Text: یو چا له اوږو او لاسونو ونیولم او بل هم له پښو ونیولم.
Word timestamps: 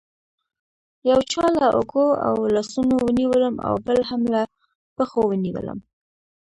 یو 1.09 1.19
چا 1.31 1.43
له 1.59 1.65
اوږو 1.75 2.05
او 2.27 2.35
لاسونو 2.55 2.95
ونیولم 3.05 3.55
او 3.67 3.73
بل 3.87 3.99
هم 4.09 4.21
له 4.33 4.41
پښو 4.95 5.19
ونیولم. 5.27 5.79